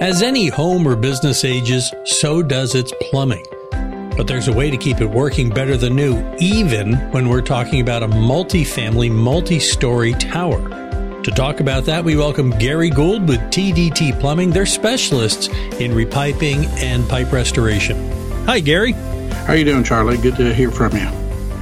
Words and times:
As 0.00 0.22
any 0.22 0.48
home 0.48 0.88
or 0.88 0.96
business 0.96 1.44
ages, 1.44 1.92
so 2.06 2.42
does 2.42 2.74
its 2.74 2.90
plumbing. 3.02 3.44
But 4.16 4.26
there's 4.26 4.48
a 4.48 4.52
way 4.52 4.70
to 4.70 4.78
keep 4.78 5.02
it 5.02 5.10
working 5.10 5.50
better 5.50 5.76
than 5.76 5.94
new, 5.94 6.24
even 6.38 6.94
when 7.10 7.28
we're 7.28 7.42
talking 7.42 7.82
about 7.82 8.02
a 8.02 8.08
multi-family, 8.08 9.10
multi-story 9.10 10.14
tower. 10.14 10.58
To 11.22 11.30
talk 11.30 11.60
about 11.60 11.84
that, 11.84 12.02
we 12.02 12.16
welcome 12.16 12.48
Gary 12.52 12.88
Gould 12.88 13.28
with 13.28 13.40
TDT 13.50 14.18
Plumbing. 14.18 14.52
They're 14.52 14.64
specialists 14.64 15.48
in 15.48 15.92
repiping 15.92 16.66
and 16.78 17.06
pipe 17.06 17.30
restoration. 17.30 18.10
Hi, 18.46 18.60
Gary. 18.60 18.92
How 18.92 19.52
are 19.52 19.56
you 19.56 19.66
doing, 19.66 19.84
Charlie? 19.84 20.16
Good 20.16 20.36
to 20.36 20.54
hear 20.54 20.70
from 20.70 20.96
you. 20.96 21.10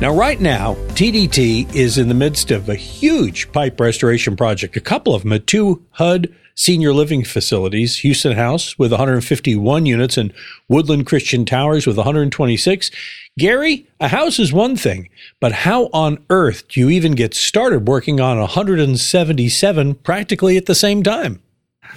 Now, 0.00 0.14
right 0.14 0.40
now, 0.40 0.74
TDT 0.90 1.74
is 1.74 1.98
in 1.98 2.06
the 2.06 2.14
midst 2.14 2.52
of 2.52 2.68
a 2.68 2.76
huge 2.76 3.50
pipe 3.50 3.80
restoration 3.80 4.36
project, 4.36 4.76
a 4.76 4.80
couple 4.80 5.12
of 5.12 5.24
them 5.24 5.32
at 5.32 5.48
two 5.48 5.82
HUD 5.90 6.32
senior 6.58 6.92
living 6.92 7.22
facilities, 7.22 7.98
Houston 7.98 8.32
House 8.32 8.76
with 8.76 8.90
151 8.90 9.86
units 9.86 10.16
and 10.16 10.34
Woodland 10.66 11.06
Christian 11.06 11.44
Towers 11.44 11.86
with 11.86 11.96
126. 11.96 12.90
Gary, 13.38 13.86
a 14.00 14.08
house 14.08 14.40
is 14.40 14.52
one 14.52 14.74
thing, 14.74 15.08
but 15.38 15.52
how 15.52 15.88
on 15.92 16.18
earth 16.30 16.66
do 16.66 16.80
you 16.80 16.90
even 16.90 17.12
get 17.12 17.32
started 17.32 17.86
working 17.86 18.20
on 18.20 18.40
177 18.40 19.94
practically 19.94 20.56
at 20.56 20.66
the 20.66 20.74
same 20.74 21.04
time? 21.04 21.40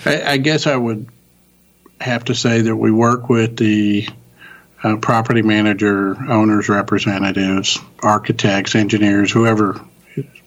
I, 0.05 0.21
I 0.33 0.37
guess 0.37 0.67
I 0.67 0.75
would 0.75 1.07
have 1.99 2.25
to 2.25 2.35
say 2.35 2.61
that 2.61 2.75
we 2.75 2.91
work 2.91 3.29
with 3.29 3.57
the 3.57 4.07
uh, 4.83 4.97
property 4.97 5.41
manager, 5.41 6.15
owners, 6.29 6.69
representatives, 6.69 7.79
architects, 8.03 8.75
engineers, 8.75 9.31
whoever 9.31 9.81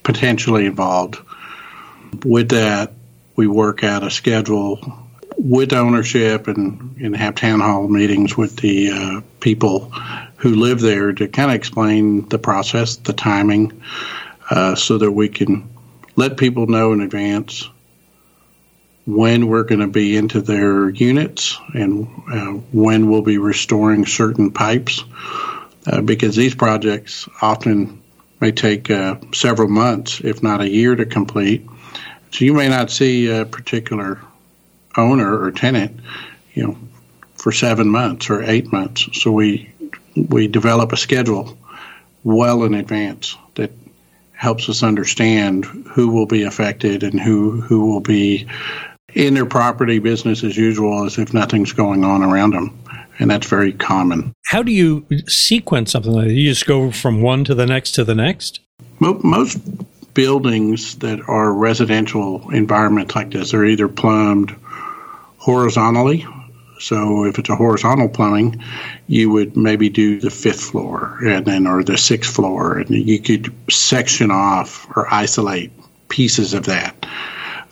potentially 0.05 0.67
involved. 0.67 1.19
With 2.25 2.51
that, 2.51 2.93
we 3.37 3.47
work 3.47 3.83
out 3.85 4.03
a 4.03 4.11
schedule 4.11 4.79
with 5.37 5.73
ownership 5.73 6.47
and, 6.49 6.97
and 7.01 7.17
have 7.17 7.35
town 7.35 7.61
hall 7.61 7.89
meetings 7.89 8.37
with 8.37 8.57
the 8.57 8.91
uh, 8.91 9.21
people 9.41 9.91
who 10.37 10.55
live 10.55 10.81
there 10.81 11.13
to 11.13 11.29
kind 11.29 11.51
of 11.51 11.57
explain 11.57 12.29
the 12.29 12.39
process, 12.39 12.97
the 12.97 13.13
timing, 13.13 13.83
uh, 14.51 14.75
so 14.75 14.99
that 14.99 15.11
we 15.11 15.29
can 15.29 15.69
let 16.17 16.37
people 16.37 16.67
know 16.67 16.93
in 16.93 17.01
advance 17.01 17.69
when 19.07 19.49
we're 19.49 19.65
going 19.65 19.81
to 19.81 19.87
be 19.87 20.17
into 20.17 20.41
their 20.41 20.89
units 20.89 21.59
and 21.75 22.07
uh, 22.33 22.53
when 22.73 23.11
we'll 23.11 23.23
be 23.23 23.39
restoring 23.39 24.07
certain 24.07 24.51
pipes. 24.51 25.05
Uh, 25.87 26.01
because 26.01 26.35
these 26.35 26.55
projects 26.55 27.29
often 27.43 28.03
may 28.41 28.53
take 28.53 28.91
uh, 28.91 29.17
several 29.35 29.69
months, 29.69 30.21
if 30.21 30.43
not 30.43 30.63
a 30.63 30.69
year, 30.69 30.95
to 30.95 31.05
complete. 31.05 31.67
So 32.35 32.45
you 32.45 32.53
may 32.53 32.69
not 32.69 32.91
see 32.91 33.31
a 33.31 33.45
particular 33.45 34.21
owner 34.97 35.41
or 35.41 35.53
tenant, 35.53 36.01
you 36.55 36.67
know, 36.67 36.79
for 37.37 37.53
seven 37.53 37.89
months 37.89 38.29
or 38.29 38.43
eight 38.43 38.73
months. 38.73 39.09
So 39.21 39.31
we 39.31 39.73
we 40.17 40.49
develop 40.49 40.91
a 40.91 40.97
schedule 40.97 41.57
well 42.25 42.65
in 42.65 42.75
advance 42.75 43.37
that 43.55 43.71
helps 44.33 44.69
us 44.69 44.83
understand 44.83 45.65
who 45.65 46.09
will 46.09 46.27
be 46.27 46.43
affected 46.43 47.05
and 47.05 47.21
who 47.21 47.61
who 47.61 47.87
will 47.87 48.01
be 48.01 48.49
in 49.15 49.35
their 49.35 49.47
property 49.47 50.01
business 50.01 50.43
as 50.43 50.57
usual 50.57 51.05
as 51.05 51.19
if 51.19 51.33
nothing's 51.33 51.73
going 51.73 52.03
on 52.03 52.25
around 52.25 52.51
them. 52.51 52.77
And 53.21 53.31
that's 53.31 53.47
very 53.47 53.73
common. 53.73 54.33
How 54.47 54.65
do 54.65 54.73
you 54.73 55.07
sequence 55.29 55.93
something 55.93 56.11
like 56.11 56.27
that? 56.27 56.35
You 56.35 56.51
just 56.51 56.67
go 56.67 56.91
from 56.91 57.23
one 57.23 57.45
to 57.45 57.55
the 57.55 57.65
next 57.65 57.93
to 57.93 58.03
the 58.03 58.17
next? 58.17 58.59
Most 58.99 59.59
buildings 60.15 60.97
that 60.97 61.21
are 61.29 61.53
residential 61.53 62.51
environments 62.51 63.15
like 63.15 63.33
this 63.33 63.53
are 63.53 63.65
either 63.65 63.89
plumbed 63.89 64.55
horizontally. 65.39 66.27
So 66.81 67.25
if 67.25 67.39
it's 67.39 67.51
a 67.51 67.57
horizontal 67.57 68.09
plumbing, 68.09 68.63
you 69.07 69.31
would 69.31 69.57
maybe 69.57 69.89
do 69.89 70.21
the 70.21 70.31
fifth 70.31 70.63
floor 70.63 71.19
and 71.25 71.45
then 71.45 71.67
or 71.67 71.83
the 71.85 71.99
sixth 71.99 72.35
floor, 72.35 72.79
and 72.79 72.91
you 72.91 73.21
could 73.21 73.55
section 73.71 74.31
off 74.31 74.87
or 74.97 75.13
isolate 75.13 75.73
pieces 76.09 76.55
of 76.55 76.67
that. 76.67 77.07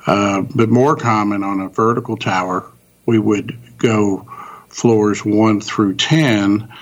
Uh, 0.06 0.42
but 0.42 0.69
more 0.69 0.97
common 0.97 1.44
on 1.44 1.60
a 1.60 1.69
vertical 1.69 2.16
tower, 2.16 2.66
we 3.06 3.19
would 3.19 3.78
go 3.78 4.28
floors 4.69 5.25
one 5.25 5.60
through 5.60 5.94
ten, 5.94 6.72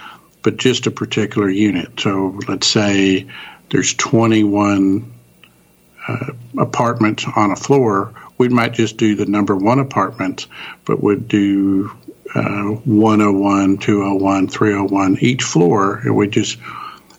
but 0.42 0.56
just 0.56 0.86
a 0.86 0.90
particular 0.90 1.48
unit. 1.48 2.00
So 2.00 2.38
let's 2.48 2.66
say 2.66 3.28
there's 3.70 3.94
21 3.94 5.12
uh, 6.10 6.32
apartments 6.58 7.24
on 7.36 7.50
a 7.50 7.56
floor, 7.56 8.12
we 8.38 8.48
might 8.48 8.72
just 8.72 8.96
do 8.96 9.14
the 9.14 9.26
number 9.26 9.54
one 9.54 9.78
apartments, 9.78 10.46
but 10.84 11.02
would 11.02 11.28
do 11.28 11.90
uh, 12.34 12.64
101, 12.84 13.78
201, 13.78 14.48
301 14.48 15.18
each 15.20 15.42
floor, 15.42 15.98
and 15.98 16.16
we 16.16 16.28
just 16.28 16.58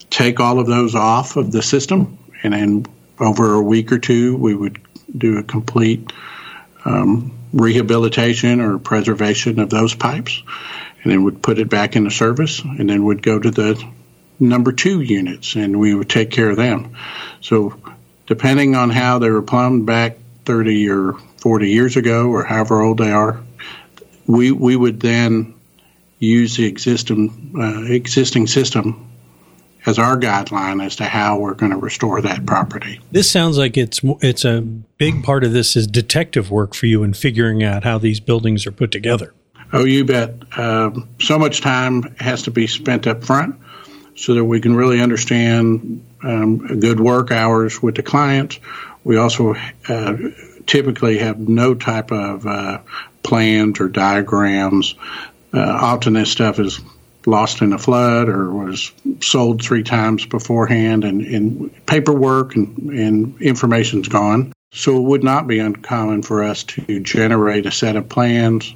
take 0.10 0.40
all 0.40 0.60
of 0.60 0.68
those 0.68 0.96
off 0.96 1.36
of 1.36 1.52
the 1.52 1.62
system, 1.62 2.18
and 2.44 2.54
then 2.54 2.86
over 3.20 3.54
a 3.54 3.62
week 3.62 3.92
or 3.92 4.00
two, 4.00 4.36
we 4.36 4.56
would 4.56 4.80
do 5.16 5.38
a 5.38 5.44
complete 5.44 6.12
um, 6.86 7.38
rehabilitation 7.54 8.60
or 8.60 8.80
preservation 8.80 9.60
of 9.60 9.70
those 9.70 9.94
pipes, 9.94 10.42
and 11.04 11.12
then 11.12 11.24
would 11.24 11.42
put 11.42 11.60
it 11.60 11.70
back 11.70 11.96
into 11.96 12.10
service, 12.10 12.62
and 12.62 12.90
then 12.90 13.06
would 13.06 13.22
go 13.22 13.40
to 13.40 13.52
the 13.52 13.84
number 14.40 14.72
two 14.72 15.02
units, 15.02 15.56
and 15.56 15.80
we 15.80 15.94
would 15.94 16.10
take 16.10 16.32
care 16.32 16.50
of 16.50 16.58
them. 16.58 16.96
So 17.42 17.80
depending 18.32 18.78
on 18.78 18.90
how 18.90 19.20
they 19.20 19.30
were 19.30 19.42
plumbed 19.42 19.86
back 19.86 20.18
30 20.46 20.90
or 20.90 21.14
40 21.42 21.70
years 21.70 21.98
ago 21.98 22.30
or 22.30 22.46
however 22.46 22.80
old 22.80 22.98
they 22.98 23.12
are, 23.12 23.44
we, 24.26 24.54
we 24.54 24.74
would 24.74 25.02
then 25.02 25.54
use 26.18 26.56
the 26.56 26.66
existing, 26.66 27.54
uh, 27.60 27.94
existing 27.94 28.48
system 28.48 29.12
as 29.86 30.00
our 30.00 30.18
guideline 30.18 30.82
as 30.82 30.96
to 30.96 31.04
how 31.04 31.40
we're 31.40 31.56
going 31.56 31.74
to 31.74 31.78
restore 31.78 32.22
that 32.22 32.46
property. 32.46 33.02
This 33.12 33.30
sounds 33.30 33.58
like 33.58 33.76
it's 33.76 34.00
it's 34.22 34.46
a 34.46 34.62
big 34.62 35.26
part 35.26 35.44
of 35.44 35.52
this 35.52 35.76
is 35.76 35.86
detective 35.86 36.50
work 36.50 36.74
for 36.74 36.86
you 36.86 37.04
in 37.04 37.14
figuring 37.14 37.62
out 37.64 37.84
how 37.84 37.98
these 37.98 38.22
buildings 38.22 38.66
are 38.66 38.72
put 38.72 38.92
together. 38.92 39.34
Oh, 39.74 39.84
you 39.84 40.06
bet. 40.06 40.36
Um, 40.58 41.10
so 41.20 41.38
much 41.38 41.60
time 41.60 42.16
has 42.18 42.44
to 42.44 42.52
be 42.52 42.68
spent 42.68 43.08
up 43.08 43.26
front 43.26 43.60
so 44.16 44.36
that 44.36 44.46
we 44.46 44.62
can 44.62 44.74
really 44.74 45.02
understand 45.02 46.06
um, 46.24 46.80
good 46.80 47.00
work 47.00 47.32
hours 47.32 47.82
with 47.82 47.96
the 47.96 48.04
clients. 48.04 48.60
We 49.04 49.18
also 49.18 49.56
uh, 49.88 50.18
typically 50.68 51.18
have 51.20 51.40
no 51.40 51.74
type 51.76 52.12
of 52.12 52.46
uh, 52.46 52.80
plans 53.24 53.80
or 53.80 53.88
diagrams. 53.88 54.96
Uh, 55.54 55.60
often 55.60 56.14
this 56.14 56.32
stuff 56.32 56.60
is 56.60 56.80
lost 57.26 57.62
in 57.62 57.74
a 57.74 57.78
flood 57.78 58.30
or 58.30 58.52
was 58.52 58.92
sold 59.22 59.64
three 59.64 59.84
times 59.84 60.26
beforehand, 60.26 61.04
and, 61.04 61.22
and 61.22 61.86
paperwork 61.86 62.56
and, 62.56 62.78
and 62.92 63.42
information's 63.42 64.08
gone. 64.08 64.54
So 64.74 64.98
it 64.98 65.04
would 65.04 65.24
not 65.24 65.48
be 65.48 65.60
uncommon 65.60 66.24
for 66.24 66.44
us 66.44 66.64
to 66.64 67.00
generate 67.02 67.66
a 67.66 67.72
set 67.72 67.96
of 67.96 68.08
plans, 68.08 68.74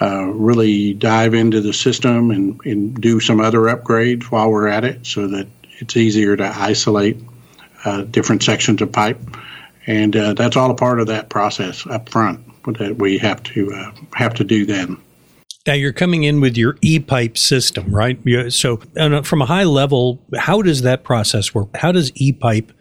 uh, 0.00 0.24
really 0.24 0.94
dive 0.94 1.34
into 1.34 1.60
the 1.60 1.72
system 1.72 2.30
and, 2.30 2.60
and 2.64 3.00
do 3.00 3.18
some 3.18 3.40
other 3.40 3.60
upgrades 3.60 4.24
while 4.24 4.48
we're 4.48 4.68
at 4.68 4.84
it 4.84 5.04
so 5.06 5.26
that 5.26 5.48
it's 5.78 5.96
easier 5.96 6.36
to 6.36 6.44
isolate 6.44 7.18
uh, 7.84 8.02
different 8.02 8.42
sections 8.42 8.82
of 8.82 8.92
pipe, 8.92 9.18
and 9.86 10.14
uh, 10.14 10.34
that's 10.34 10.56
all 10.56 10.70
a 10.70 10.74
part 10.74 11.00
of 11.00 11.06
that 11.08 11.28
process 11.28 11.86
up 11.86 12.08
front 12.08 12.40
that 12.78 12.96
we 12.96 13.18
have 13.18 13.42
to 13.42 13.72
uh, 13.72 13.92
have 14.14 14.34
to 14.34 14.44
do 14.44 14.66
then. 14.66 14.98
Now 15.66 15.74
you're 15.74 15.92
coming 15.92 16.24
in 16.24 16.40
with 16.40 16.56
your 16.56 16.76
e-pipe 16.80 17.36
system, 17.36 17.94
right? 17.94 18.18
So, 18.52 18.76
from 19.22 19.42
a 19.42 19.46
high 19.46 19.64
level, 19.64 20.18
how 20.36 20.62
does 20.62 20.82
that 20.82 21.04
process 21.04 21.54
work? 21.54 21.76
How 21.76 21.92
does 21.92 22.10
e-pipe 22.14 22.72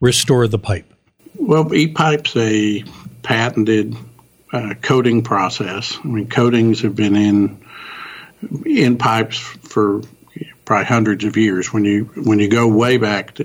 restore 0.00 0.46
the 0.46 0.58
pipe? 0.58 0.92
Well, 1.36 1.74
e-pipe's 1.74 2.36
a 2.36 2.84
patented 3.22 3.96
uh, 4.52 4.74
coating 4.82 5.22
process. 5.22 5.98
I 6.02 6.06
mean, 6.06 6.28
coatings 6.28 6.80
have 6.82 6.94
been 6.94 7.16
in 7.16 7.64
in 8.64 8.98
pipes 8.98 9.38
for 9.38 10.02
probably 10.68 10.84
hundreds 10.84 11.24
of 11.24 11.38
years. 11.38 11.72
When 11.72 11.86
you 11.86 12.04
when 12.14 12.38
you 12.40 12.46
go 12.46 12.68
way 12.68 12.98
back, 12.98 13.38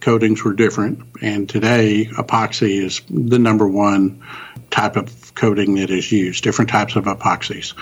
coatings 0.00 0.42
were 0.42 0.54
different, 0.54 1.02
and 1.20 1.46
today 1.46 2.06
epoxy 2.06 2.82
is 2.82 3.02
the 3.10 3.38
number 3.38 3.68
one 3.68 4.24
type 4.70 4.96
of 4.96 5.34
coating 5.34 5.74
that 5.74 5.90
is 5.90 6.10
used. 6.10 6.42
Different 6.42 6.70
types 6.70 6.96
of 6.96 7.04
epoxies, 7.04 7.72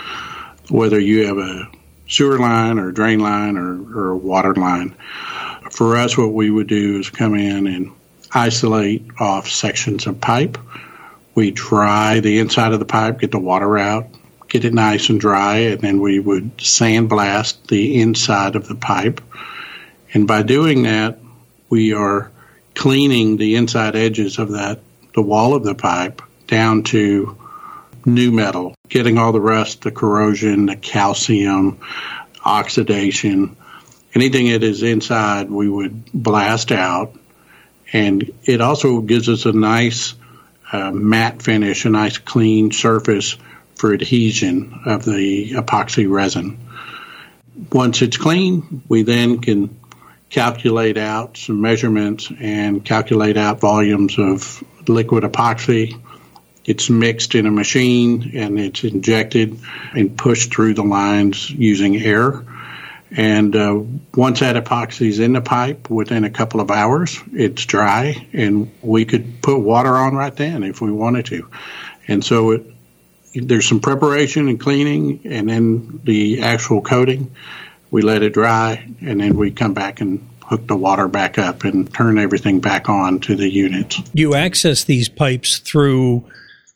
whether 0.69 0.99
you 0.99 1.29
have 1.29 1.39
a 1.39 1.71
sewer 2.09 2.41
line 2.41 2.81
or 2.81 2.91
drain 2.91 3.21
line 3.21 3.57
or, 3.57 3.81
or 3.97 4.11
a 4.11 4.17
water 4.17 4.55
line. 4.57 4.97
For 5.71 5.97
us, 5.97 6.19
what 6.19 6.33
we 6.33 6.51
would 6.51 6.67
do 6.67 6.99
is 6.99 7.09
come 7.09 7.37
in 7.37 7.69
and 7.69 7.93
isolate 8.33 9.07
off 9.21 9.49
sections 9.49 10.09
of 10.09 10.21
pipe. 10.21 10.59
We 11.37 11.53
dry 11.53 12.19
the 12.19 12.41
inside 12.41 12.73
of 12.73 12.81
the 12.81 12.85
pipe, 12.85 13.21
get 13.21 13.31
the 13.31 13.39
water 13.39 13.79
out, 13.79 14.09
get 14.49 14.65
it 14.65 14.75
nice 14.75 15.11
and 15.11 15.21
dry, 15.21 15.57
and 15.57 15.81
then 15.81 16.01
we 16.01 16.19
would 16.19 16.57
sandblast 16.59 17.69
the 17.69 18.01
inside 18.01 18.57
of 18.57 18.67
the 18.67 18.75
pipe. 18.75 19.21
And 20.13 20.27
by 20.27 20.43
doing 20.43 20.85
that, 20.85 21.19
we 21.69 21.93
are 21.93 22.31
cleaning 22.75 23.37
the 23.37 23.57
inside 23.57 23.95
edges 23.95 24.39
of 24.39 24.53
that, 24.53 24.81
the 25.15 25.23
wall 25.23 25.55
of 25.55 25.65
the 25.65 25.75
pipe, 25.75 26.23
down 26.47 26.83
to 26.85 27.37
new 28.07 28.33
metal, 28.33 28.75
getting 28.89 29.19
all 29.19 29.33
the 29.33 29.41
rust, 29.41 29.83
the 29.83 29.91
corrosion, 29.91 30.67
the 30.67 30.77
calcium, 30.77 31.79
oxidation, 32.45 33.57
anything 34.15 34.49
that 34.49 34.63
is 34.63 34.83
inside, 34.83 35.51
we 35.51 35.69
would 35.69 36.11
blast 36.13 36.73
out. 36.73 37.15
And 37.93 38.31
it 38.45 38.61
also 38.61 39.01
gives 39.01 39.29
us 39.29 39.45
a 39.45 39.53
nice 39.53 40.15
uh, 40.73 40.91
matte 40.91 41.43
finish, 41.43 41.85
a 41.85 41.91
nice 41.91 42.19
clean 42.19 42.71
surface 42.71 43.37
for 43.79 43.95
adhesion 43.95 44.81
of 44.85 45.05
the 45.05 45.53
epoxy 45.53 46.11
resin. 46.11 46.59
Once 47.73 48.03
it's 48.03 48.17
clean, 48.17 48.83
we 48.89 49.03
then 49.03 49.41
can 49.41 49.79
calculate 50.31 50.99
out 50.99 51.37
some 51.37 51.61
measurements 51.61 52.31
and 52.39 52.85
calculate 52.85 53.37
out 53.37 53.61
volumes 53.61 54.19
of 54.19 54.63
liquid 54.87 55.25
epoxy. 55.25 55.99
It's 56.65 56.91
mixed 56.91 57.35
in 57.35 57.47
a 57.47 57.51
machine 57.51 58.33
and 58.35 58.59
it's 58.59 58.85
injected 58.85 59.59
and 59.93 60.19
pushed 60.19 60.53
through 60.53 60.75
the 60.75 60.83
lines 60.83 61.49
using 61.49 61.97
air. 61.97 62.45
And 63.11 63.57
uh, 63.57 63.83
once 64.15 64.41
that 64.41 64.63
epoxy 64.63 65.09
is 65.09 65.19
in 65.19 65.33
the 65.33 65.41
pipe, 65.41 65.89
within 65.89 66.25
a 66.25 66.31
couple 66.31 66.61
of 66.61 66.71
hours, 66.71 67.19
it's 67.33 67.65
dry, 67.65 68.27
and 68.35 68.71
we 68.83 69.07
could 69.07 69.41
put 69.41 69.61
water 69.61 69.97
on 69.97 70.15
right 70.15 70.37
then 70.37 70.63
if 70.63 70.83
we 70.83 70.93
wanted 70.93 71.25
to. 71.27 71.49
And 72.07 72.23
so 72.23 72.51
it, 72.51 72.67
there's 73.35 73.69
some 73.69 73.81
preparation 73.81 74.49
and 74.49 74.59
cleaning, 74.59 75.21
and 75.25 75.49
then 75.49 76.01
the 76.05 76.43
actual 76.43 76.81
coating. 76.81 77.31
We 77.91 78.03
let 78.03 78.23
it 78.23 78.35
dry, 78.35 78.87
and 79.01 79.21
then 79.21 79.37
we 79.37 79.51
come 79.51 79.75
back 79.75 80.01
and 80.01 80.27
hook 80.45 80.67
the 80.67 80.77
water 80.77 81.09
back 81.09 81.39
up 81.39 81.65
and 81.65 81.93
turn 81.93 82.19
everything 82.19 82.61
back 82.61 82.89
on 82.89 83.21
to 83.21 83.37
the 83.37 83.49
units. 83.49 84.01
You 84.15 84.35
access 84.35 84.85
these 84.85 85.09
pipes 85.09 85.59
through 85.59 86.25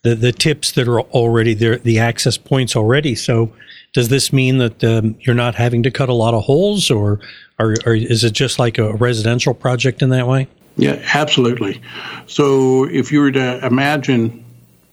the, 0.03 0.15
the 0.15 0.33
tips 0.33 0.73
that 0.73 0.89
are 0.89 1.01
already 1.01 1.55
there, 1.55 1.79
the 1.79 1.99
access 1.99 2.37
points 2.37 2.77
already. 2.77 3.15
So 3.15 3.53
does 3.93 4.09
this 4.09 4.33
mean 4.33 4.59
that 4.59 4.83
um, 4.85 5.17
you're 5.21 5.35
not 5.35 5.55
having 5.55 5.83
to 5.85 5.91
cut 5.91 6.09
a 6.09 6.15
lot 6.15 6.35
of 6.35 6.45
holes, 6.45 6.91
or, 6.91 7.21
or, 7.59 7.75
or 7.87 7.95
is 7.95 8.25
it 8.25 8.33
just 8.33 8.59
like 8.59 8.79
a 8.79 8.95
residential 8.95 9.55
project 9.55 10.03
in 10.03 10.11
that 10.11 10.27
way? 10.27 10.49
Yeah, 10.77 11.03
absolutely. 11.15 11.83
So 12.27 12.85
if 12.85 13.13
you 13.13 13.21
were 13.21 13.33
to 13.33 13.65
imagine 13.65 14.42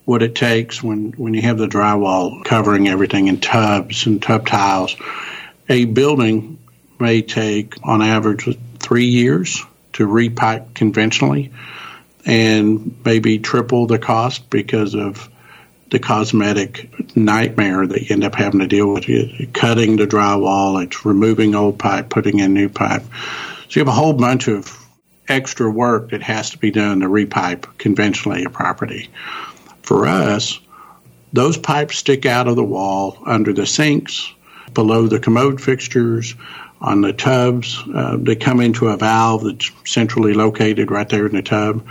what 0.09 0.23
it 0.23 0.33
takes 0.33 0.81
when, 0.81 1.11
when 1.17 1.35
you 1.35 1.41
have 1.43 1.59
the 1.59 1.67
drywall 1.67 2.43
covering 2.43 2.87
everything 2.87 3.27
in 3.27 3.39
tubs 3.39 4.07
and 4.07 4.23
tub 4.23 4.47
tiles, 4.47 4.95
a 5.69 5.85
building 5.85 6.57
may 6.99 7.21
take 7.21 7.75
on 7.83 8.01
average 8.01 8.57
three 8.79 9.05
years 9.05 9.63
to 9.93 10.07
repipe 10.07 10.73
conventionally 10.73 11.51
and 12.25 12.99
maybe 13.05 13.37
triple 13.37 13.85
the 13.85 13.99
cost 13.99 14.49
because 14.49 14.95
of 14.95 15.29
the 15.91 15.99
cosmetic 15.99 17.15
nightmare 17.15 17.85
that 17.85 18.01
you 18.01 18.07
end 18.09 18.23
up 18.23 18.33
having 18.33 18.61
to 18.61 18.67
deal 18.67 18.91
with. 18.91 19.05
Cutting 19.53 19.95
the 19.95 20.07
drywall, 20.07 20.83
it's 20.83 21.05
removing 21.05 21.53
old 21.53 21.77
pipe, 21.77 22.09
putting 22.09 22.39
in 22.39 22.55
new 22.55 22.69
pipe. 22.69 23.03
So 23.03 23.79
you 23.79 23.81
have 23.81 23.87
a 23.87 23.91
whole 23.91 24.13
bunch 24.13 24.47
of 24.47 24.75
extra 25.27 25.69
work 25.69 26.09
that 26.09 26.23
has 26.23 26.49
to 26.49 26.57
be 26.57 26.71
done 26.71 27.01
to 27.01 27.07
repipe 27.07 27.77
conventionally 27.77 28.43
a 28.43 28.49
property. 28.49 29.11
For 29.83 30.07
us, 30.07 30.59
those 31.33 31.57
pipes 31.57 31.97
stick 31.97 32.25
out 32.25 32.47
of 32.47 32.55
the 32.55 32.63
wall 32.63 33.17
under 33.25 33.53
the 33.53 33.65
sinks, 33.65 34.31
below 34.73 35.07
the 35.07 35.19
commode 35.19 35.61
fixtures, 35.61 36.35
on 36.81 37.01
the 37.01 37.13
tubs. 37.13 37.83
Uh, 37.93 38.17
they 38.19 38.35
come 38.35 38.61
into 38.61 38.87
a 38.87 38.97
valve 38.97 39.43
that's 39.43 39.71
centrally 39.85 40.33
located 40.33 40.91
right 40.91 41.09
there 41.09 41.25
in 41.25 41.35
the 41.35 41.41
tub. 41.41 41.85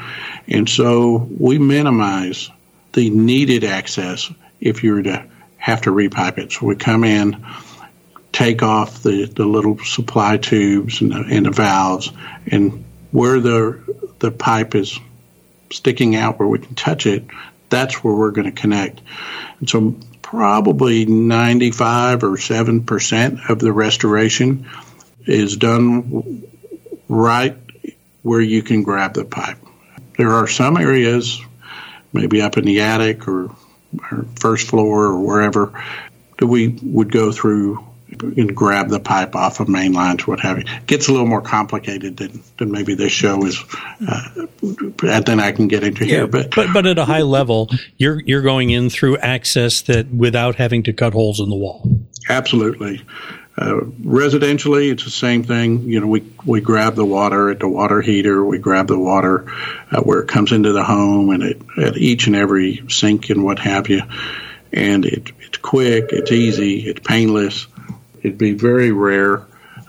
And 0.46 0.68
so 0.68 1.28
we 1.38 1.58
minimize 1.58 2.50
the 2.92 3.10
needed 3.10 3.64
access 3.64 4.30
if 4.60 4.82
you 4.82 4.94
were 4.94 5.02
to 5.02 5.26
have 5.56 5.82
to 5.82 5.90
repipe 5.90 6.38
it. 6.38 6.52
So 6.52 6.66
we 6.66 6.76
come 6.76 7.04
in, 7.04 7.44
take 8.32 8.62
off 8.62 9.02
the, 9.02 9.26
the 9.26 9.44
little 9.44 9.78
supply 9.78 10.36
tubes 10.38 11.00
and 11.00 11.12
the, 11.12 11.26
and 11.30 11.46
the 11.46 11.50
valves, 11.50 12.10
and 12.46 12.84
where 13.10 13.40
the 13.40 13.82
the 14.18 14.30
pipe 14.30 14.74
is 14.74 14.98
sticking 15.70 16.16
out 16.16 16.38
where 16.38 16.48
we 16.48 16.58
can 16.58 16.74
touch 16.74 17.06
it, 17.06 17.24
that's 17.68 18.02
where 18.02 18.14
we're 18.14 18.30
going 18.30 18.52
to 18.52 18.60
connect. 18.60 19.00
And 19.60 19.68
so 19.68 19.96
probably 20.22 21.06
95 21.06 22.22
or 22.22 22.36
7% 22.36 23.50
of 23.50 23.58
the 23.58 23.72
restoration 23.72 24.68
is 25.26 25.56
done 25.56 26.44
right 27.08 27.56
where 28.22 28.40
you 28.40 28.62
can 28.62 28.82
grab 28.82 29.14
the 29.14 29.24
pipe. 29.24 29.58
There 30.16 30.32
are 30.32 30.46
some 30.46 30.76
areas 30.76 31.40
maybe 32.12 32.42
up 32.42 32.56
in 32.56 32.64
the 32.64 32.80
attic 32.80 33.28
or, 33.28 33.50
or 34.10 34.26
first 34.38 34.68
floor 34.68 35.06
or 35.06 35.20
wherever, 35.20 35.82
that 36.38 36.46
we 36.46 36.68
would 36.82 37.10
go 37.12 37.32
through 37.32 37.87
and 38.10 38.54
grab 38.54 38.88
the 38.88 39.00
pipe 39.00 39.36
off 39.36 39.60
of 39.60 39.68
main 39.68 39.92
lines, 39.92 40.26
what 40.26 40.40
have 40.40 40.58
you. 40.58 40.64
It 40.66 40.86
gets 40.86 41.08
a 41.08 41.12
little 41.12 41.26
more 41.26 41.42
complicated 41.42 42.16
than, 42.16 42.42
than 42.56 42.70
maybe 42.70 42.94
this 42.94 43.12
show 43.12 43.44
is, 43.44 43.62
uh, 44.08 44.46
and 45.02 45.26
then 45.26 45.40
I 45.40 45.52
can 45.52 45.68
get 45.68 45.84
into 45.84 46.06
yeah, 46.06 46.16
here. 46.16 46.26
But, 46.26 46.54
but 46.54 46.72
but 46.72 46.86
at 46.86 46.98
a 46.98 47.04
high 47.04 47.22
level, 47.22 47.70
you're 47.96 48.20
you're 48.24 48.42
going 48.42 48.70
in 48.70 48.90
through 48.90 49.18
access 49.18 49.82
that 49.82 50.08
without 50.08 50.56
having 50.56 50.82
to 50.84 50.92
cut 50.92 51.12
holes 51.12 51.40
in 51.40 51.50
the 51.50 51.56
wall. 51.56 51.88
Absolutely. 52.28 53.02
Uh, 53.56 53.80
residentially, 54.02 54.92
it's 54.92 55.04
the 55.04 55.10
same 55.10 55.42
thing. 55.42 55.82
You 55.82 56.00
know, 56.00 56.06
we 56.06 56.20
we 56.44 56.60
grab 56.60 56.94
the 56.94 57.04
water 57.04 57.50
at 57.50 57.58
the 57.58 57.68
water 57.68 58.00
heater. 58.00 58.44
We 58.44 58.58
grab 58.58 58.86
the 58.86 58.98
water 58.98 59.52
uh, 59.90 60.00
where 60.00 60.20
it 60.20 60.28
comes 60.28 60.52
into 60.52 60.72
the 60.72 60.84
home, 60.84 61.30
and 61.30 61.42
it, 61.42 61.62
at 61.76 61.96
each 61.96 62.28
and 62.28 62.36
every 62.36 62.84
sink 62.88 63.30
and 63.30 63.44
what 63.44 63.58
have 63.58 63.88
you. 63.88 64.02
And 64.72 65.04
it, 65.04 65.32
it's 65.40 65.58
quick, 65.58 66.10
it's 66.12 66.30
easy, 66.30 66.86
it's 66.86 67.00
painless. 67.00 67.66
It'd 68.22 68.38
be 68.38 68.52
very 68.52 68.92
rare 68.92 69.46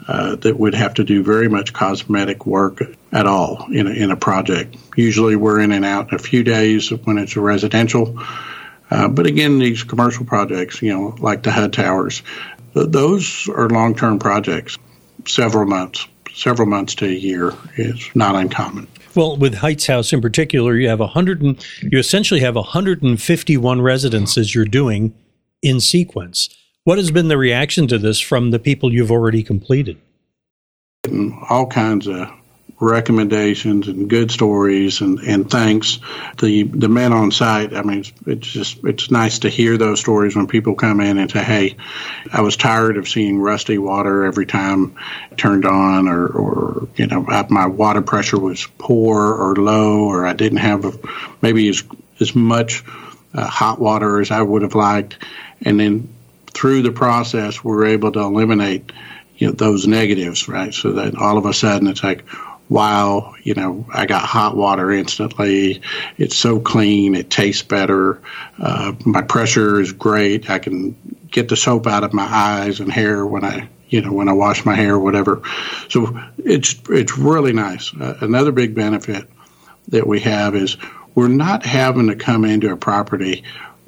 uh, 0.08 0.36
that 0.38 0.58
would 0.58 0.74
have 0.74 0.96
to 0.96 1.04
do 1.04 1.24
very 1.24 1.48
much 1.48 1.74
cosmetic 1.74 2.46
work 2.46 2.82
at 3.12 3.28
all 3.28 3.68
in 3.72 3.88
a, 3.88 3.92
in 3.92 4.12
a 4.12 4.16
project. 4.16 4.76
Usually, 4.96 5.36
we're 5.36 5.60
in 5.60 5.72
and 5.72 5.86
out 5.86 6.10
in 6.10 6.16
a 6.16 6.20
few 6.20 6.44
days 6.44 6.90
when 6.90 7.18
it's 7.18 7.36
a 7.36 7.42
residential. 7.42 8.20
Uh, 8.92 9.08
but 9.08 9.28
again, 9.28 9.60
these 9.60 9.84
commercial 9.84 10.26
projects, 10.26 10.82
you 10.82 10.92
know, 10.92 11.16
like 11.20 11.44
the 11.44 11.52
HUD 11.52 11.74
towers, 11.74 12.24
those 12.74 13.48
are 13.50 13.70
long 13.70 13.96
term 13.96 14.20
projects, 14.20 14.78
several 15.28 15.66
months, 15.66 16.08
several 16.34 16.68
months 16.68 16.96
to 16.96 17.06
a 17.06 17.10
year 17.10 17.54
is 17.78 18.10
not 18.16 18.36
uncommon. 18.36 18.88
Well, 19.16 19.38
with 19.38 19.56
Heights 19.56 19.88
House 19.88 20.14
in 20.14 20.22
particular, 20.22 20.76
you 20.76 20.88
have 20.88 21.02
a 21.02 21.08
hundred 21.08 21.42
and 21.42 21.64
you 21.82 22.00
essentially 22.00 22.40
have 22.42 22.56
151 22.56 23.82
residences 23.82 24.54
you're 24.54 24.66
doing 24.66 25.14
in 25.62 25.80
sequence. 25.80 26.50
What 26.86 26.98
has 26.98 27.12
been 27.12 27.28
the 27.28 27.38
reaction 27.38 27.88
to 27.88 27.98
this 27.98 28.20
from 28.20 28.52
the 28.52 28.60
people 28.60 28.94
you've 28.94 29.12
already 29.12 29.44
completed? 29.44 29.98
All 31.50 31.68
kinds 31.68 32.08
of 32.08 32.30
recommendations 32.80 33.88
and 33.88 34.10
good 34.10 34.32
stories 34.32 35.02
and, 35.02 35.20
and 35.20 35.50
thanks. 35.50 36.00
The 36.40 36.64
the 36.64 36.88
men 36.88 37.12
on 37.12 37.32
site, 37.32 37.74
I 37.74 37.82
mean, 37.82 38.00
it's, 38.00 38.14
it's, 38.26 38.48
just 38.48 38.84
it's 38.86 39.12
nice 39.12 39.40
to 39.40 39.50
hear 39.50 39.78
those 39.78 40.00
stories 40.00 40.36
when 40.36 40.48
people 40.48 40.76
come 40.76 41.02
in 41.02 41.18
and 41.18 41.30
say, 41.30 41.44
"Hey, 41.44 41.76
I 42.32 42.42
was 42.42 42.56
tired 42.56 42.98
of 42.98 43.10
seeing 43.10 43.40
rusty 43.40 43.78
water 43.78 44.24
every 44.24 44.46
time 44.46 44.96
turned 45.36 45.66
on, 45.66 46.08
or 46.08 46.28
or 46.28 46.88
you 46.96 47.08
know, 47.08 47.22
my 47.50 47.68
water 47.68 48.02
pressure 48.02 48.40
was 48.40 48.66
poor 48.78 49.34
or 49.34 49.56
low, 49.56 50.06
or 50.06 50.26
I 50.26 50.34
didn't 50.34 50.60
have 50.60 50.86
a, 50.86 50.94
maybe 51.42 51.68
as 51.70 51.84
as 52.20 52.36
much 52.36 52.84
uh, 53.34 53.46
hot 53.46 53.80
water 53.80 54.22
as 54.22 54.32
I 54.32 54.42
would 54.42 54.62
have 54.62 54.76
liked," 54.76 55.18
and 55.62 55.80
then 55.80 56.14
through 56.60 56.82
the 56.82 56.92
process, 56.92 57.64
we're 57.64 57.86
able 57.86 58.12
to 58.12 58.20
eliminate 58.20 58.92
you 59.38 59.48
know 59.48 59.54
those 59.54 59.88
negatives, 59.88 60.50
right? 60.50 60.74
So 60.74 60.92
that 60.92 61.16
all 61.16 61.38
of 61.38 61.46
a 61.46 61.54
sudden 61.54 61.88
it's 61.88 62.04
like, 62.04 62.26
wow, 62.68 63.34
you 63.44 63.54
know, 63.54 63.86
I 63.94 64.06
got 64.06 64.24
hot 64.24 64.58
water 64.58 64.92
instantly. 64.92 65.82
It's 66.18 66.36
so 66.36 66.60
clean. 66.60 67.16
It 67.16 67.30
tastes 67.30 67.64
better. 67.64 68.22
Uh, 68.62 68.92
my 69.06 69.22
pressure 69.22 69.80
is 69.80 69.94
great. 69.94 70.50
I 70.50 70.60
can 70.60 70.98
get 71.32 71.48
the 71.48 71.56
soap 71.56 71.88
out 71.88 72.04
of 72.04 72.12
my 72.12 72.28
eyes 72.28 72.82
and 72.82 72.92
hair 72.92 73.26
when 73.26 73.46
I, 73.46 73.70
you 73.88 74.02
know, 74.02 74.12
when 74.12 74.28
I 74.28 74.34
wash 74.34 74.66
my 74.66 74.76
hair 74.76 74.96
or 74.96 75.00
whatever. 75.00 75.42
So 75.88 76.20
it's, 76.40 76.76
it's 76.90 77.18
really 77.18 77.54
nice. 77.54 77.94
Uh, 77.96 78.18
another 78.20 78.52
big 78.52 78.76
benefit 78.76 79.30
that 79.88 80.06
we 80.06 80.20
have 80.20 80.56
is 80.56 80.76
we're 81.16 81.30
not 81.30 81.66
having 81.66 82.08
to 82.08 82.18
come 82.18 82.44
into 82.44 82.70
a 82.74 82.78
property 82.78 83.46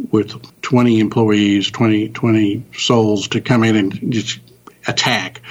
with 0.09 0.61
20 0.61 0.99
employees, 0.99 1.69
20, 1.71 2.09
20 2.09 2.65
souls 2.73 3.27
to 3.29 3.41
come 3.41 3.63
in 3.63 3.75
and 3.75 4.11
just 4.11 4.39
attack. 4.87 5.41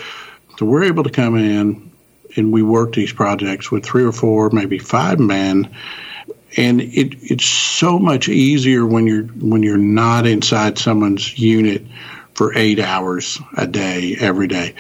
So 0.59 0.67
we're 0.67 0.85
able 0.85 1.05
to 1.05 1.11
come 1.11 1.37
in, 1.37 1.91
and 2.37 2.53
we 2.53 2.63
work 2.63 2.93
these 2.93 3.13
projects 3.13 3.71
with 3.71 3.85
three 3.85 4.05
or 4.05 4.13
four, 4.13 4.51
maybe 4.51 4.79
five 4.79 5.19
men. 5.19 5.75
And 6.57 6.81
it, 6.81 7.17
it's 7.23 7.45
so 7.45 7.99
much 7.99 8.29
easier 8.29 8.85
when 8.85 9.07
you're 9.07 9.23
when 9.23 9.63
you're 9.63 9.79
not 9.79 10.27
inside 10.27 10.79
someone's 10.79 11.39
unit 11.39 11.87
for 12.35 12.57
eight 12.57 12.81
hours 12.81 13.39
a 13.57 13.67
day 13.67 14.17
every 14.19 14.49
day. 14.49 14.75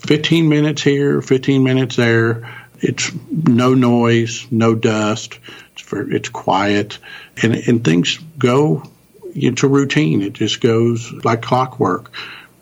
Fifteen 0.00 0.48
minutes 0.50 0.82
here, 0.82 1.22
fifteen 1.22 1.64
minutes 1.64 1.96
there. 1.96 2.54
It's 2.80 3.10
no 3.30 3.72
noise, 3.72 4.46
no 4.50 4.74
dust. 4.74 5.38
For, 5.84 6.10
it's 6.10 6.28
quiet, 6.30 6.98
and 7.42 7.54
and 7.54 7.84
things 7.84 8.18
go 8.38 8.82
into 9.34 9.68
routine. 9.68 10.22
It 10.22 10.32
just 10.32 10.60
goes 10.60 11.12
like 11.24 11.42
clockwork. 11.42 12.12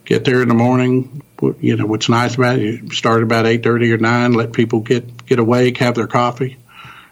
Get 0.05 0.25
there 0.25 0.43
in 0.43 0.49
the 0.49 0.55
morning. 0.55 1.23
You 1.61 1.77
know 1.77 1.87
what's 1.87 2.09
nice 2.09 2.35
about 2.35 2.59
it. 2.59 2.83
You 2.83 2.91
start 2.91 3.23
about 3.23 3.47
eight 3.47 3.63
thirty 3.63 3.93
or 3.93 3.99
nine. 3.99 4.33
Let 4.33 4.53
people 4.53 4.81
get 4.81 5.27
get 5.27 5.39
awake, 5.39 5.79
have 5.79 5.95
their 5.95 6.07
coffee, 6.07 6.57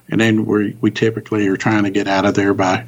and 0.09 0.21
then 0.21 0.45
we 0.45 0.77
we 0.81 0.91
typically 0.91 1.47
are 1.49 1.57
trying 1.57 1.85
to 1.85 1.91
get 1.91 2.09
out 2.09 2.27
of 2.27 2.35
there 2.35 2.55
by 2.55 2.87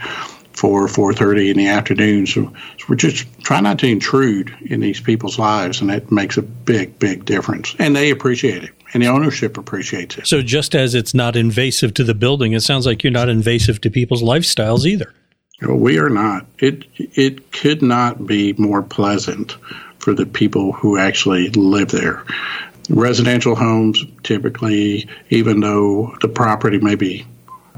four 0.52 0.88
four 0.88 1.12
thirty 1.14 1.50
in 1.50 1.56
the 1.56 1.68
afternoon. 1.68 2.26
So, 2.26 2.52
so 2.78 2.86
we're 2.88 2.96
just 2.96 3.26
trying 3.42 3.64
not 3.64 3.78
to 3.80 3.86
intrude 3.86 4.54
in 4.60 4.80
these 4.80 5.00
people's 5.00 5.38
lives, 5.38 5.80
and 5.80 5.90
that 5.90 6.10
makes 6.10 6.36
a 6.36 6.42
big 6.42 6.98
big 6.98 7.24
difference. 7.24 7.74
And 7.78 7.94
they 7.94 8.10
appreciate 8.10 8.64
it, 8.64 8.70
and 8.92 9.02
the 9.02 9.08
ownership 9.08 9.56
appreciates 9.56 10.18
it. 10.18 10.26
So 10.26 10.42
just 10.42 10.74
as 10.74 10.94
it's 10.94 11.14
not 11.14 11.36
invasive 11.36 11.94
to 11.94 12.04
the 12.04 12.14
building, 12.14 12.52
it 12.52 12.60
sounds 12.60 12.86
like 12.86 13.02
you're 13.02 13.12
not 13.12 13.28
invasive 13.28 13.80
to 13.82 13.90
people's 13.90 14.22
lifestyles 14.22 14.84
either. 14.84 15.12
No, 15.60 15.74
we 15.74 15.98
are 15.98 16.10
not. 16.10 16.46
It 16.58 16.84
it 16.96 17.52
could 17.52 17.82
not 17.82 18.26
be 18.26 18.52
more 18.54 18.82
pleasant 18.82 19.56
for 19.98 20.12
the 20.12 20.26
people 20.26 20.72
who 20.72 20.98
actually 20.98 21.50
live 21.50 21.88
there. 21.90 22.24
Residential 22.90 23.54
homes 23.54 24.04
typically, 24.24 25.08
even 25.30 25.60
though 25.60 26.16
the 26.20 26.28
property 26.28 26.78
may 26.78 26.96
be 26.96 27.24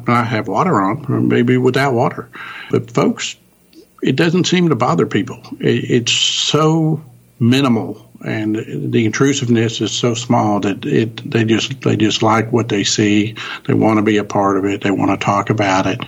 not 0.06 0.26
have 0.26 0.49
water 0.49 0.80
on, 0.80 1.04
or 1.09 1.21
maybe 1.21 1.56
without 1.56 1.94
water, 1.94 2.28
but 2.71 2.90
folks, 2.90 3.37
it 4.02 4.16
doesn't 4.16 4.47
seem 4.47 4.68
to 4.68 4.76
bother 4.76 5.06
people. 5.06 5.40
It, 5.61 5.90
it's 5.90 6.12
so 6.12 7.02
minimal 7.38 8.03
and 8.25 8.92
the 8.92 9.04
intrusiveness 9.04 9.80
is 9.80 9.92
so 9.92 10.14
small 10.14 10.61
that 10.61 10.85
it 10.85 11.30
they 11.30 11.44
just 11.44 11.80
they 11.80 11.97
just 11.97 12.23
like 12.23 12.52
what 12.52 12.68
they 12.68 12.85
see. 12.85 13.37
They 13.66 13.75
want 13.75 13.99
to 13.99 14.02
be 14.02 14.18
a 14.18 14.25
part 14.25 14.59
of 14.59 14.64
it. 14.64 14.83
They 14.83 14.90
want 14.90 15.11
to 15.11 15.25
talk 15.25 15.50
about 15.50 15.87
it 15.87 16.00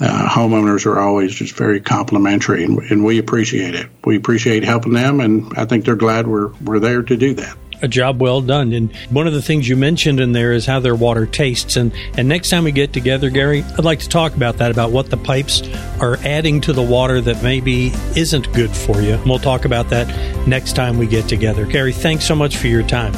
uh, 0.00 0.28
homeowners 0.28 0.86
are 0.86 0.98
always 0.98 1.34
just 1.34 1.54
very 1.54 1.80
complimentary, 1.80 2.64
and, 2.64 2.78
and, 2.90 3.04
we 3.04 3.18
appreciate 3.18 3.74
it. 3.74 3.88
We 4.04 4.16
appreciate 4.16 4.64
helping 4.64 4.94
them, 4.94 5.20
and 5.20 5.52
I 5.58 5.66
think 5.66 5.84
they're 5.84 5.94
glad 5.94 6.26
we're 6.26 6.48
we're 6.64 6.78
there 6.78 7.02
to 7.02 7.16
do 7.16 7.34
that. 7.34 7.56
A 7.82 7.88
job 7.88 8.20
well 8.20 8.40
done. 8.40 8.72
And 8.72 8.94
one 9.10 9.26
of 9.26 9.32
the 9.32 9.42
things 9.42 9.68
you 9.68 9.76
mentioned 9.76 10.20
in 10.20 10.32
there 10.32 10.52
is 10.52 10.66
how 10.66 10.80
their 10.80 10.94
water 10.94 11.26
tastes. 11.26 11.76
And 11.76 11.92
and 12.16 12.28
next 12.28 12.50
time 12.50 12.64
we 12.64 12.72
get 12.72 12.92
together, 12.92 13.30
Gary, 13.30 13.62
I'd 13.62 13.84
like 13.84 14.00
to 14.00 14.08
talk 14.08 14.34
about 14.34 14.58
that 14.58 14.70
about 14.70 14.90
what 14.90 15.10
the 15.10 15.16
pipes 15.16 15.62
are 16.00 16.16
adding 16.18 16.60
to 16.62 16.72
the 16.72 16.82
water 16.82 17.20
that 17.20 17.42
maybe 17.42 17.92
isn't 18.16 18.52
good 18.52 18.70
for 18.70 19.00
you. 19.00 19.14
And 19.14 19.24
we'll 19.24 19.38
talk 19.38 19.64
about 19.64 19.88
that 19.90 20.08
next 20.46 20.74
time 20.74 20.98
we 20.98 21.06
get 21.06 21.28
together. 21.28 21.64
Gary, 21.66 21.92
thanks 21.92 22.24
so 22.26 22.34
much 22.34 22.56
for 22.56 22.66
your 22.66 22.82
time. 22.82 23.12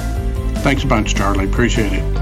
Thanks 0.57 0.85
a 0.85 0.87
bunch, 0.87 1.15
Charlie. 1.15 1.45
Appreciate 1.45 1.93
it. 1.93 2.22